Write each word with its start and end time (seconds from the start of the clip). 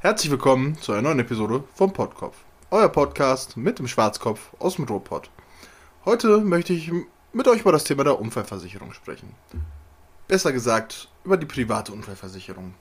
Herzlich 0.00 0.30
willkommen 0.30 0.80
zu 0.80 0.92
einer 0.92 1.02
neuen 1.02 1.18
Episode 1.18 1.64
vom 1.74 1.92
Podkopf. 1.92 2.36
Euer 2.70 2.88
Podcast 2.88 3.56
mit 3.56 3.80
dem 3.80 3.88
Schwarzkopf 3.88 4.52
aus 4.60 4.76
dem 4.76 4.84
Ruhrpott. 4.84 5.28
Heute 6.04 6.38
möchte 6.38 6.72
ich 6.72 6.92
mit 7.32 7.48
euch 7.48 7.62
über 7.62 7.72
das 7.72 7.82
Thema 7.82 8.04
der 8.04 8.20
Unfallversicherung 8.20 8.92
sprechen. 8.92 9.34
Besser 10.28 10.52
gesagt, 10.52 11.08
über 11.24 11.36
die 11.36 11.46
private 11.46 11.90
Unfallversicherung. 11.90 12.74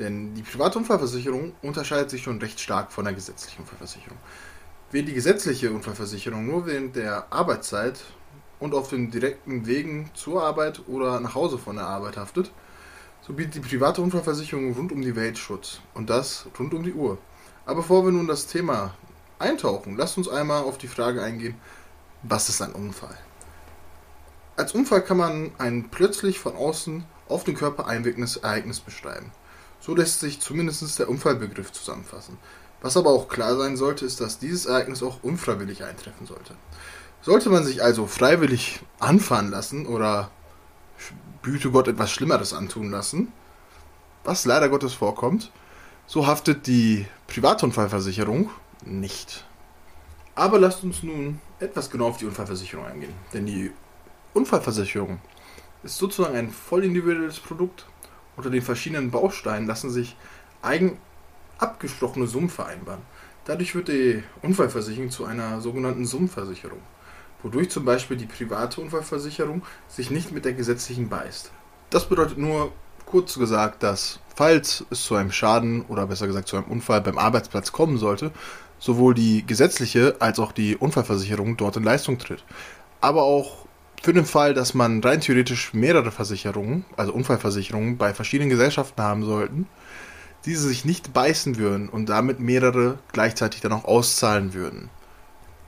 Denn 0.00 0.34
die 0.34 0.42
private 0.42 0.80
Unfallversicherung 0.80 1.52
unterscheidet 1.62 2.10
sich 2.10 2.24
schon 2.24 2.40
recht 2.40 2.58
stark 2.58 2.90
von 2.90 3.04
der 3.04 3.14
gesetzlichen 3.14 3.62
Unfallversicherung. 3.62 4.18
Während 4.90 5.10
die 5.10 5.14
gesetzliche 5.14 5.70
Unfallversicherung 5.70 6.44
nur 6.44 6.66
während 6.66 6.96
der 6.96 7.32
Arbeitszeit 7.32 8.00
und 8.58 8.74
auf 8.74 8.88
den 8.88 9.12
direkten 9.12 9.64
Wegen 9.68 10.10
zur 10.14 10.42
Arbeit 10.42 10.82
oder 10.88 11.20
nach 11.20 11.36
Hause 11.36 11.56
von 11.56 11.76
der 11.76 11.86
Arbeit 11.86 12.16
haftet, 12.16 12.50
so 13.26 13.32
bietet 13.32 13.54
die 13.54 13.60
private 13.60 14.02
Unfallversicherung 14.02 14.74
rund 14.74 14.92
um 14.92 15.00
die 15.00 15.16
Welt 15.16 15.38
Schutz. 15.38 15.80
Und 15.94 16.10
das 16.10 16.46
rund 16.58 16.74
um 16.74 16.82
die 16.82 16.92
Uhr. 16.92 17.18
Aber 17.64 17.76
bevor 17.76 18.04
wir 18.04 18.12
nun 18.12 18.26
das 18.26 18.46
Thema 18.46 18.94
eintauchen, 19.38 19.96
lasst 19.96 20.18
uns 20.18 20.28
einmal 20.28 20.64
auf 20.64 20.76
die 20.76 20.88
Frage 20.88 21.22
eingehen, 21.22 21.54
was 22.22 22.48
ist 22.48 22.60
ein 22.60 22.72
Unfall? 22.72 23.16
Als 24.56 24.72
Unfall 24.72 25.02
kann 25.02 25.16
man 25.16 25.52
ein 25.58 25.88
plötzlich 25.90 26.38
von 26.38 26.54
außen 26.54 27.04
auf 27.28 27.44
den 27.44 27.56
Körper 27.56 27.86
einwirkendes 27.86 28.36
Ereignis 28.36 28.80
beschreiben. 28.80 29.32
So 29.80 29.94
lässt 29.94 30.20
sich 30.20 30.40
zumindest 30.40 30.98
der 30.98 31.08
Unfallbegriff 31.08 31.72
zusammenfassen. 31.72 32.38
Was 32.82 32.96
aber 32.96 33.10
auch 33.10 33.28
klar 33.28 33.56
sein 33.56 33.76
sollte, 33.76 34.04
ist, 34.04 34.20
dass 34.20 34.38
dieses 34.38 34.66
Ereignis 34.66 35.02
auch 35.02 35.22
unfreiwillig 35.22 35.84
eintreffen 35.84 36.26
sollte. 36.26 36.54
Sollte 37.22 37.48
man 37.48 37.64
sich 37.64 37.82
also 37.82 38.06
freiwillig 38.06 38.80
anfahren 38.98 39.50
lassen 39.50 39.86
oder 39.86 40.30
Güte 41.44 41.70
Gott 41.70 41.88
etwas 41.88 42.10
Schlimmeres 42.10 42.54
antun 42.54 42.90
lassen, 42.90 43.30
was 44.24 44.46
leider 44.46 44.70
Gottes 44.70 44.94
vorkommt, 44.94 45.52
so 46.06 46.26
haftet 46.26 46.66
die 46.66 47.06
Privatunfallversicherung 47.26 48.50
nicht. 48.84 49.44
Aber 50.34 50.58
lasst 50.58 50.82
uns 50.82 51.02
nun 51.02 51.40
etwas 51.60 51.90
genau 51.90 52.08
auf 52.08 52.16
die 52.16 52.24
Unfallversicherung 52.24 52.86
eingehen. 52.86 53.12
Denn 53.32 53.46
die 53.46 53.70
Unfallversicherung 54.32 55.20
ist 55.82 55.98
sozusagen 55.98 56.34
ein 56.34 56.50
voll 56.50 56.84
individuelles 56.84 57.38
Produkt. 57.38 57.86
Unter 58.36 58.50
den 58.50 58.62
verschiedenen 58.62 59.10
Bausteinen 59.10 59.68
lassen 59.68 59.90
sich 59.90 60.16
eigen 60.62 60.98
abgesprochene 61.58 62.26
Summen 62.26 62.48
vereinbaren. 62.48 63.02
Dadurch 63.44 63.74
wird 63.74 63.88
die 63.88 64.24
Unfallversicherung 64.42 65.10
zu 65.10 65.26
einer 65.26 65.60
sogenannten 65.60 66.06
Summenversicherung 66.06 66.80
wodurch 67.44 67.70
zum 67.70 67.84
Beispiel 67.84 68.16
die 68.16 68.26
private 68.26 68.80
Unfallversicherung 68.80 69.62
sich 69.86 70.10
nicht 70.10 70.32
mit 70.32 70.44
der 70.44 70.54
gesetzlichen 70.54 71.08
beißt. 71.08 71.52
Das 71.90 72.08
bedeutet 72.08 72.38
nur, 72.38 72.72
kurz 73.06 73.38
gesagt, 73.38 73.84
dass 73.84 74.18
falls 74.34 74.84
es 74.90 75.04
zu 75.04 75.14
einem 75.14 75.30
Schaden 75.30 75.82
oder 75.82 76.06
besser 76.06 76.26
gesagt 76.26 76.48
zu 76.48 76.56
einem 76.56 76.66
Unfall 76.66 77.00
beim 77.00 77.18
Arbeitsplatz 77.18 77.70
kommen 77.70 77.98
sollte, 77.98 78.32
sowohl 78.78 79.14
die 79.14 79.46
gesetzliche 79.46 80.16
als 80.18 80.38
auch 80.38 80.50
die 80.50 80.76
Unfallversicherung 80.76 81.56
dort 81.56 81.76
in 81.76 81.84
Leistung 81.84 82.18
tritt. 82.18 82.42
Aber 83.00 83.22
auch 83.22 83.66
für 84.02 84.12
den 84.12 84.26
Fall, 84.26 84.54
dass 84.54 84.74
man 84.74 85.02
rein 85.02 85.20
theoretisch 85.20 85.72
mehrere 85.72 86.10
Versicherungen, 86.10 86.84
also 86.96 87.12
Unfallversicherungen, 87.12 87.96
bei 87.96 88.12
verschiedenen 88.12 88.50
Gesellschaften 88.50 89.00
haben 89.00 89.24
sollten, 89.24 89.66
diese 90.44 90.68
sich 90.68 90.84
nicht 90.84 91.12
beißen 91.12 91.56
würden 91.56 91.88
und 91.88 92.08
damit 92.08 92.40
mehrere 92.40 92.98
gleichzeitig 93.12 93.60
dann 93.60 93.72
auch 93.72 93.84
auszahlen 93.84 94.52
würden. 94.52 94.90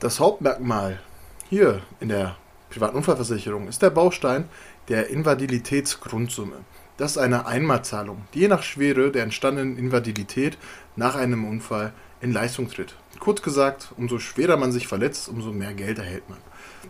Das 0.01 0.21
Hauptmerkmal 0.21 1.01
hier 1.49 1.83
in 2.01 2.09
der 2.09 2.37
privaten 2.71 2.97
Unfallversicherung 2.97 3.69
ist 3.69 3.83
der 3.83 3.91
Baustein 3.91 4.49
der 4.89 5.09
Invaliditätsgrundsumme. 5.09 6.57
Das 6.97 7.13
ist 7.13 7.19
eine 7.19 7.47
Einmalzahlung, 7.47 8.25
die 8.35 8.41
je 8.41 8.49
nach 8.49 8.63
Schwere 8.63 9.11
der 9.11 9.23
entstandenen 9.23 9.77
Invalidität 9.77 10.57
nach 10.97 11.15
einem 11.15 11.45
Unfall 11.45 11.93
in 12.21 12.33
Leistung 12.33 12.71
tritt. 12.71 12.95
Kurz 13.21 13.43
gesagt, 13.43 13.93
umso 13.97 14.19
schwerer 14.19 14.57
man 14.57 14.73
sich 14.73 14.89
verletzt, 14.89 15.29
umso 15.29 15.53
mehr 15.53 15.75
Geld 15.75 15.99
erhält 15.99 16.29
man. 16.29 16.39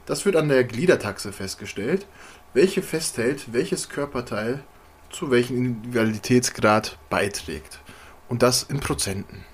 Das 0.06 0.24
wird 0.24 0.36
an 0.36 0.48
der 0.48 0.64
Gliedertaxe 0.64 1.32
festgestellt, 1.32 2.06
welche 2.54 2.82
festhält, 2.82 3.52
welches 3.52 3.88
Körperteil 3.88 4.62
zu 5.10 5.30
welchem 5.30 5.82
Invaliditätsgrad 5.84 6.98
beiträgt. 7.10 7.80
Und 8.28 8.42
das 8.42 8.62
in 8.64 8.80
Prozenten. 8.80 9.44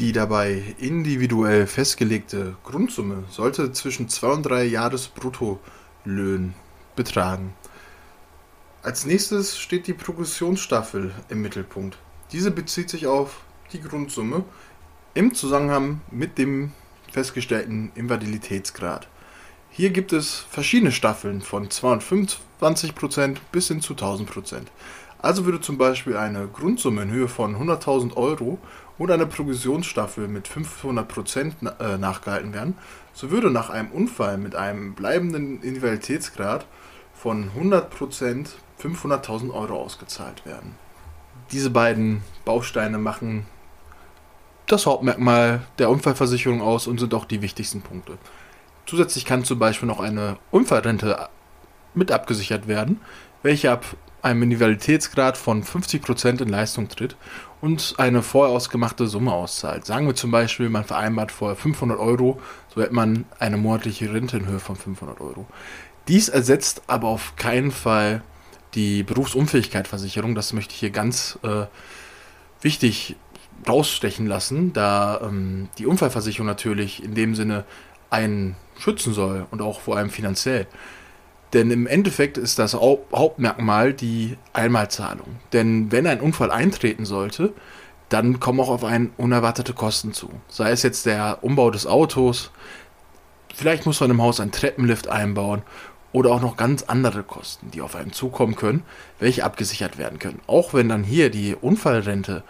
Die 0.00 0.12
dabei 0.12 0.74
individuell 0.78 1.66
festgelegte 1.66 2.56
Grundsumme 2.64 3.24
sollte 3.28 3.70
zwischen 3.72 4.08
zwei 4.08 4.28
und 4.28 4.44
drei 4.44 4.64
Jahresbruttolöhnen 4.64 6.54
betragen. 6.96 7.52
Als 8.82 9.04
nächstes 9.04 9.58
steht 9.58 9.86
die 9.86 9.92
Progressionsstaffel 9.92 11.12
im 11.28 11.42
Mittelpunkt. 11.42 11.98
Diese 12.32 12.50
bezieht 12.50 12.88
sich 12.88 13.06
auf 13.06 13.42
die 13.74 13.82
Grundsumme 13.82 14.44
im 15.12 15.34
Zusammenhang 15.34 16.00
mit 16.10 16.38
dem 16.38 16.72
festgestellten 17.12 17.92
Invaliditätsgrad. 17.94 19.06
Hier 19.68 19.90
gibt 19.90 20.14
es 20.14 20.46
verschiedene 20.50 20.92
Staffeln 20.92 21.42
von 21.42 21.68
225% 21.68 23.36
bis 23.52 23.68
hin 23.68 23.82
zu 23.82 23.92
1000%. 23.92 24.62
Also 25.18 25.44
würde 25.44 25.60
zum 25.60 25.76
Beispiel 25.76 26.16
eine 26.16 26.48
Grundsumme 26.48 27.02
in 27.02 27.10
Höhe 27.10 27.28
von 27.28 27.54
100.000 27.54 28.16
Euro 28.16 28.58
oder 29.00 29.14
eine 29.14 29.26
Progressionsstaffel 29.26 30.28
mit 30.28 30.46
500% 30.46 31.80
äh, 31.80 31.96
nachgehalten 31.96 32.52
werden, 32.52 32.76
so 33.14 33.30
würde 33.30 33.50
nach 33.50 33.70
einem 33.70 33.90
Unfall 33.90 34.36
mit 34.36 34.54
einem 34.54 34.94
bleibenden 34.94 35.62
Invaliditätsgrad 35.62 36.66
von 37.14 37.50
100% 37.58 38.50
500.000 38.78 39.52
Euro 39.54 39.80
ausgezahlt 39.80 40.44
werden. 40.44 40.74
Diese 41.50 41.70
beiden 41.70 42.22
Bausteine 42.44 42.98
machen 42.98 43.46
das 44.66 44.84
Hauptmerkmal 44.84 45.62
der 45.78 45.88
Unfallversicherung 45.88 46.60
aus 46.60 46.86
und 46.86 47.00
sind 47.00 47.14
auch 47.14 47.24
die 47.24 47.40
wichtigsten 47.40 47.80
Punkte. 47.80 48.18
Zusätzlich 48.84 49.24
kann 49.24 49.44
zum 49.44 49.58
Beispiel 49.58 49.88
noch 49.88 50.00
eine 50.00 50.36
Unfallrente 50.50 51.28
mit 51.94 52.12
abgesichert 52.12 52.68
werden, 52.68 53.00
welche 53.42 53.72
ab 53.72 53.84
einem 54.22 54.42
Individualitätsgrad 54.42 55.36
von 55.36 55.62
50% 55.64 56.42
in 56.42 56.48
Leistung 56.48 56.88
tritt 56.88 57.16
und 57.60 57.94
eine 57.98 58.22
vorher 58.22 58.54
ausgemachte 58.54 59.06
Summe 59.06 59.32
auszahlt. 59.32 59.86
Sagen 59.86 60.06
wir 60.06 60.14
zum 60.14 60.30
Beispiel, 60.30 60.68
man 60.68 60.84
vereinbart 60.84 61.32
vorher 61.32 61.56
500 61.56 61.98
Euro, 61.98 62.40
so 62.74 62.82
hätte 62.82 62.94
man 62.94 63.24
eine 63.38 63.56
monatliche 63.56 64.12
Rente 64.12 64.38
in 64.38 64.46
Höhe 64.46 64.60
von 64.60 64.76
500 64.76 65.20
Euro. 65.20 65.46
Dies 66.08 66.28
ersetzt 66.28 66.82
aber 66.86 67.08
auf 67.08 67.36
keinen 67.36 67.70
Fall 67.70 68.22
die 68.74 69.02
Berufsunfähigkeitsversicherung. 69.02 70.34
Das 70.34 70.52
möchte 70.52 70.74
ich 70.74 70.80
hier 70.80 70.90
ganz 70.90 71.38
äh, 71.42 71.66
wichtig 72.62 73.16
rausstechen 73.68 74.26
lassen, 74.26 74.72
da 74.72 75.20
ähm, 75.22 75.68
die 75.78 75.86
Unfallversicherung 75.86 76.46
natürlich 76.46 77.04
in 77.04 77.14
dem 77.14 77.34
Sinne 77.34 77.64
einen 78.08 78.56
schützen 78.78 79.12
soll 79.12 79.46
und 79.50 79.60
auch 79.60 79.80
vor 79.80 79.96
allem 79.96 80.10
finanziell. 80.10 80.66
Denn 81.52 81.70
im 81.70 81.86
Endeffekt 81.86 82.38
ist 82.38 82.58
das 82.58 82.74
Hauptmerkmal 82.74 83.92
die 83.92 84.36
Einmalzahlung. 84.52 85.26
Denn 85.52 85.90
wenn 85.90 86.06
ein 86.06 86.20
Unfall 86.20 86.50
eintreten 86.50 87.04
sollte, 87.04 87.52
dann 88.08 88.40
kommen 88.40 88.60
auch 88.60 88.68
auf 88.68 88.84
einen 88.84 89.12
unerwartete 89.16 89.72
Kosten 89.72 90.12
zu. 90.12 90.30
Sei 90.48 90.70
es 90.70 90.82
jetzt 90.82 91.06
der 91.06 91.38
Umbau 91.42 91.70
des 91.70 91.86
Autos, 91.86 92.50
vielleicht 93.54 93.86
muss 93.86 94.00
man 94.00 94.10
im 94.10 94.22
Haus 94.22 94.40
einen 94.40 94.52
Treppenlift 94.52 95.08
einbauen 95.08 95.62
oder 96.12 96.30
auch 96.30 96.40
noch 96.40 96.56
ganz 96.56 96.82
andere 96.84 97.22
Kosten, 97.22 97.70
die 97.70 97.80
auf 97.80 97.94
einen 97.94 98.12
zukommen 98.12 98.56
können, 98.56 98.82
welche 99.18 99.44
abgesichert 99.44 99.98
werden 99.98 100.18
können. 100.18 100.40
Auch 100.46 100.74
wenn 100.74 100.88
dann 100.88 101.04
hier 101.04 101.30
die 101.30 101.54
Unfallrente 101.54 102.42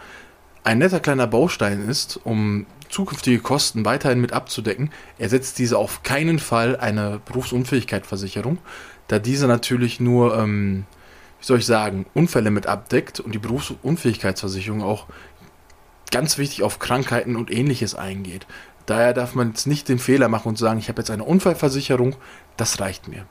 ein 0.64 0.78
netter 0.78 1.00
kleiner 1.00 1.26
Baustein 1.26 1.86
ist, 1.88 2.20
um 2.24 2.66
zukünftige 2.90 3.38
Kosten 3.38 3.84
weiterhin 3.84 4.20
mit 4.20 4.32
abzudecken, 4.32 4.90
ersetzt 5.18 5.58
diese 5.58 5.78
auf 5.78 6.02
keinen 6.02 6.38
Fall 6.38 6.76
eine 6.76 7.20
Berufsunfähigkeitsversicherung, 7.24 8.58
da 9.08 9.18
diese 9.18 9.46
natürlich 9.46 10.00
nur, 10.00 10.36
ähm, 10.36 10.84
wie 11.38 11.46
soll 11.46 11.58
ich 11.58 11.66
sagen, 11.66 12.06
Unfälle 12.14 12.50
mit 12.50 12.66
abdeckt 12.66 13.20
und 13.20 13.32
die 13.34 13.38
Berufsunfähigkeitsversicherung 13.38 14.82
auch 14.82 15.06
ganz 16.10 16.38
wichtig 16.38 16.62
auf 16.62 16.78
Krankheiten 16.78 17.36
und 17.36 17.50
ähnliches 17.50 17.94
eingeht. 17.94 18.46
Daher 18.86 19.14
darf 19.14 19.34
man 19.34 19.50
jetzt 19.50 19.66
nicht 19.66 19.88
den 19.88 20.00
Fehler 20.00 20.28
machen 20.28 20.48
und 20.48 20.58
sagen, 20.58 20.80
ich 20.80 20.88
habe 20.88 21.00
jetzt 21.00 21.10
eine 21.10 21.24
Unfallversicherung, 21.24 22.16
das 22.56 22.80
reicht 22.80 23.08
mir. 23.08 23.24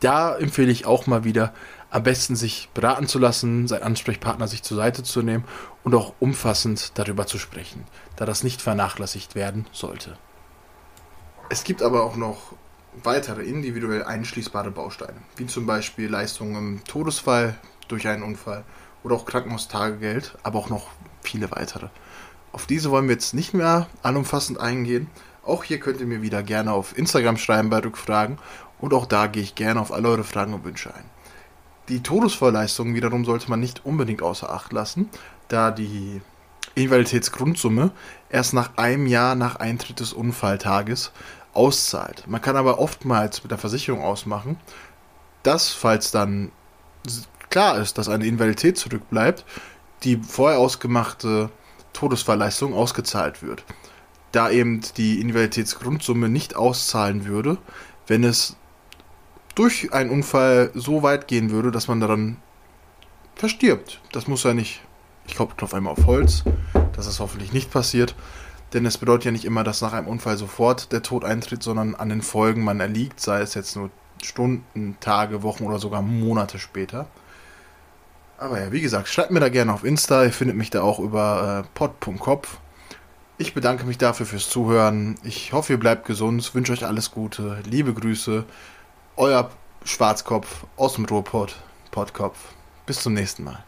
Da 0.00 0.36
empfehle 0.36 0.72
ich 0.72 0.86
auch 0.86 1.06
mal 1.06 1.24
wieder, 1.24 1.52
am 1.92 2.02
besten 2.02 2.36
sich 2.36 2.70
beraten 2.72 3.06
zu 3.06 3.18
lassen, 3.18 3.68
seinen 3.68 3.82
Ansprechpartner 3.82 4.48
sich 4.48 4.62
zur 4.62 4.78
Seite 4.78 5.02
zu 5.02 5.20
nehmen 5.20 5.44
und 5.84 5.94
auch 5.94 6.14
umfassend 6.20 6.92
darüber 6.94 7.26
zu 7.26 7.38
sprechen, 7.38 7.84
da 8.16 8.24
das 8.24 8.42
nicht 8.42 8.62
vernachlässigt 8.62 9.34
werden 9.34 9.66
sollte. 9.72 10.16
Es 11.50 11.64
gibt 11.64 11.82
aber 11.82 12.02
auch 12.02 12.16
noch 12.16 12.54
weitere 13.02 13.42
individuell 13.42 14.04
einschließbare 14.04 14.70
Bausteine, 14.70 15.18
wie 15.36 15.46
zum 15.46 15.66
Beispiel 15.66 16.08
Leistungen 16.08 16.56
im 16.56 16.84
Todesfall 16.84 17.58
durch 17.88 18.08
einen 18.08 18.22
Unfall 18.22 18.64
oder 19.02 19.14
auch 19.14 19.26
Krankenhaustagegeld, 19.26 20.38
aber 20.42 20.58
auch 20.58 20.70
noch 20.70 20.86
viele 21.20 21.50
weitere. 21.50 21.88
Auf 22.52 22.64
diese 22.64 22.90
wollen 22.90 23.06
wir 23.06 23.14
jetzt 23.14 23.34
nicht 23.34 23.52
mehr 23.52 23.86
allumfassend 24.02 24.58
eingehen. 24.58 25.08
Auch 25.44 25.62
hier 25.62 25.78
könnt 25.78 26.00
ihr 26.00 26.06
mir 26.06 26.22
wieder 26.22 26.42
gerne 26.42 26.72
auf 26.72 26.96
Instagram 26.96 27.36
schreiben 27.36 27.68
bei 27.68 27.80
Rückfragen 27.80 28.38
und 28.80 28.94
auch 28.94 29.04
da 29.04 29.26
gehe 29.26 29.42
ich 29.42 29.54
gerne 29.54 29.80
auf 29.80 29.92
alle 29.92 30.08
eure 30.08 30.24
Fragen 30.24 30.54
und 30.54 30.64
Wünsche 30.64 30.94
ein. 30.94 31.04
Die 31.88 32.02
Todesfallleistung 32.02 32.94
wiederum 32.94 33.24
sollte 33.24 33.50
man 33.50 33.60
nicht 33.60 33.84
unbedingt 33.84 34.22
außer 34.22 34.50
Acht 34.50 34.72
lassen, 34.72 35.08
da 35.48 35.70
die 35.70 36.20
Invaliditätsgrundsumme 36.74 37.90
erst 38.30 38.54
nach 38.54 38.76
einem 38.76 39.06
Jahr 39.06 39.34
nach 39.34 39.56
Eintritt 39.56 40.00
des 40.00 40.12
Unfalltages 40.12 41.12
auszahlt. 41.54 42.24
Man 42.26 42.40
kann 42.40 42.56
aber 42.56 42.78
oftmals 42.78 43.42
mit 43.42 43.50
der 43.50 43.58
Versicherung 43.58 44.02
ausmachen, 44.02 44.58
dass, 45.42 45.70
falls 45.70 46.10
dann 46.10 46.52
klar 47.50 47.78
ist, 47.78 47.98
dass 47.98 48.08
eine 48.08 48.26
Invalidität 48.26 48.78
zurückbleibt, 48.78 49.44
die 50.04 50.16
vorher 50.16 50.58
ausgemachte 50.58 51.50
Todesfallleistung 51.92 52.74
ausgezahlt 52.74 53.42
wird. 53.42 53.64
Da 54.30 54.50
eben 54.50 54.80
die 54.96 55.20
Invaliditätsgrundsumme 55.20 56.28
nicht 56.28 56.56
auszahlen 56.56 57.26
würde, 57.26 57.58
wenn 58.06 58.24
es 58.24 58.56
durch 59.54 59.92
einen 59.92 60.10
Unfall 60.10 60.70
so 60.74 61.02
weit 61.02 61.28
gehen 61.28 61.50
würde, 61.50 61.70
dass 61.70 61.88
man 61.88 62.00
daran 62.00 62.36
verstirbt. 63.34 64.00
Das 64.12 64.26
muss 64.26 64.44
ja 64.44 64.54
nicht, 64.54 64.80
ich 65.26 65.34
klopfe 65.34 65.76
einmal 65.76 65.92
auf 65.92 66.06
Holz, 66.06 66.44
dass 66.94 67.06
es 67.06 67.20
hoffentlich 67.20 67.52
nicht 67.52 67.70
passiert. 67.70 68.14
Denn 68.72 68.86
es 68.86 68.96
bedeutet 68.96 69.26
ja 69.26 69.32
nicht 69.32 69.44
immer, 69.44 69.64
dass 69.64 69.82
nach 69.82 69.92
einem 69.92 70.08
Unfall 70.08 70.38
sofort 70.38 70.92
der 70.92 71.02
Tod 71.02 71.24
eintritt, 71.24 71.62
sondern 71.62 71.94
an 71.94 72.08
den 72.08 72.22
Folgen 72.22 72.64
man 72.64 72.80
erliegt, 72.80 73.20
sei 73.20 73.40
es 73.40 73.54
jetzt 73.54 73.76
nur 73.76 73.90
Stunden, 74.22 74.96
Tage, 75.00 75.42
Wochen 75.42 75.64
oder 75.64 75.78
sogar 75.78 76.00
Monate 76.00 76.58
später. 76.58 77.06
Aber 78.38 78.60
ja, 78.60 78.72
wie 78.72 78.80
gesagt, 78.80 79.08
schreibt 79.08 79.30
mir 79.30 79.40
da 79.40 79.50
gerne 79.50 79.72
auf 79.72 79.84
Insta. 79.84 80.24
Ihr 80.24 80.32
findet 80.32 80.56
mich 80.56 80.70
da 80.70 80.82
auch 80.82 80.98
über 80.98 81.64
äh, 81.64 81.68
pod.kopf. 81.74 82.58
Ich 83.38 83.54
bedanke 83.54 83.84
mich 83.84 83.98
dafür 83.98 84.26
fürs 84.26 84.48
Zuhören. 84.48 85.16
Ich 85.22 85.52
hoffe, 85.52 85.74
ihr 85.74 85.78
bleibt 85.78 86.06
gesund. 86.06 86.54
Wünsche 86.54 86.72
euch 86.72 86.84
alles 86.84 87.10
Gute. 87.10 87.58
Liebe 87.64 87.92
Grüße. 87.92 88.44
Euer 89.16 89.50
Schwarzkopf 89.84 90.64
aus 90.78 90.94
dem 90.94 91.04
Ruhrpott. 91.04 91.56
Podkopf. 91.90 92.38
Bis 92.86 93.02
zum 93.02 93.12
nächsten 93.12 93.44
Mal. 93.44 93.62